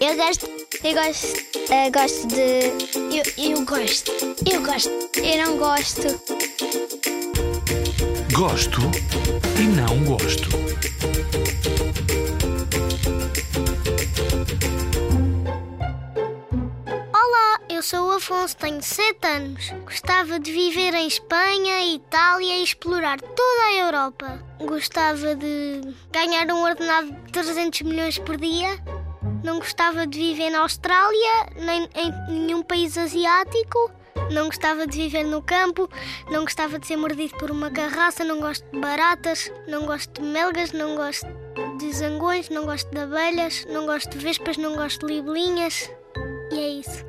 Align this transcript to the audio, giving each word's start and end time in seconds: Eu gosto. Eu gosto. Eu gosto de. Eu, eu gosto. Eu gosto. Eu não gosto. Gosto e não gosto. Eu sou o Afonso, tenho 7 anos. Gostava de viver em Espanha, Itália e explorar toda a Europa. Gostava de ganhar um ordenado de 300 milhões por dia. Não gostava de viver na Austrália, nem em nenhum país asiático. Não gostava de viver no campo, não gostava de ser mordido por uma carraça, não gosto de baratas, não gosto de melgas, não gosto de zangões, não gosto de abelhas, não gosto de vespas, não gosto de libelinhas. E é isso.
Eu 0.00 0.16
gosto. 0.16 0.48
Eu 0.82 0.94
gosto. 0.94 1.26
Eu 1.70 1.92
gosto 1.92 2.26
de. 2.26 2.72
Eu, 3.14 3.50
eu 3.52 3.64
gosto. 3.64 4.10
Eu 4.50 4.62
gosto. 4.62 4.90
Eu 5.18 5.46
não 5.46 5.56
gosto. 5.56 6.20
Gosto 8.32 8.80
e 9.56 9.62
não 9.62 10.04
gosto. 10.04 10.48
Eu 17.78 17.82
sou 17.82 18.08
o 18.08 18.10
Afonso, 18.10 18.56
tenho 18.56 18.82
7 18.82 19.24
anos. 19.24 19.70
Gostava 19.84 20.40
de 20.40 20.50
viver 20.50 20.92
em 20.94 21.06
Espanha, 21.06 21.94
Itália 21.94 22.56
e 22.56 22.64
explorar 22.64 23.20
toda 23.20 23.62
a 23.66 23.72
Europa. 23.72 24.44
Gostava 24.58 25.36
de 25.36 25.82
ganhar 26.10 26.52
um 26.52 26.64
ordenado 26.64 27.12
de 27.12 27.30
300 27.30 27.82
milhões 27.82 28.18
por 28.18 28.36
dia. 28.36 28.82
Não 29.44 29.60
gostava 29.60 30.08
de 30.08 30.18
viver 30.18 30.50
na 30.50 30.62
Austrália, 30.62 31.50
nem 31.54 31.88
em 31.94 32.40
nenhum 32.40 32.64
país 32.64 32.98
asiático. 32.98 33.92
Não 34.32 34.46
gostava 34.46 34.84
de 34.84 34.98
viver 34.98 35.22
no 35.22 35.40
campo, 35.40 35.88
não 36.32 36.42
gostava 36.42 36.80
de 36.80 36.86
ser 36.88 36.96
mordido 36.96 37.36
por 37.36 37.48
uma 37.48 37.70
carraça, 37.70 38.24
não 38.24 38.40
gosto 38.40 38.68
de 38.72 38.80
baratas, 38.80 39.52
não 39.68 39.86
gosto 39.86 40.20
de 40.20 40.26
melgas, 40.26 40.72
não 40.72 40.96
gosto 40.96 41.28
de 41.78 41.92
zangões, 41.92 42.48
não 42.48 42.66
gosto 42.66 42.90
de 42.90 42.98
abelhas, 42.98 43.64
não 43.66 43.86
gosto 43.86 44.10
de 44.10 44.18
vespas, 44.18 44.56
não 44.56 44.74
gosto 44.74 45.06
de 45.06 45.14
libelinhas. 45.14 45.88
E 46.50 46.58
é 46.58 46.68
isso. 46.70 47.08